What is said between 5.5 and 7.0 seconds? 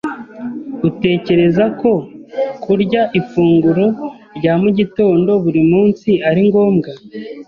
munsi ari ngombwa?